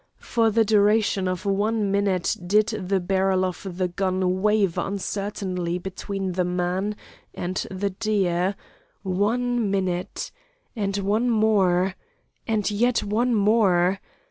[0.17, 6.31] For the duration of one minute did the barrel of the gun waver uncertainly between
[6.31, 6.95] the man
[7.35, 8.55] and the deer,
[9.03, 10.31] one minute
[10.75, 11.93] and one more
[12.47, 13.99] and yet one more.